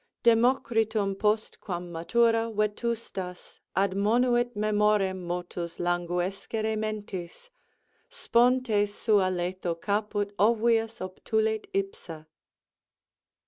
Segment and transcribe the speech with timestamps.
[0.23, 7.51] Democritum postquam matura vetustas Admonuit memorem motus languescere mentis;
[8.09, 12.25] Sponte sua letho caput obvius obtulit ipse.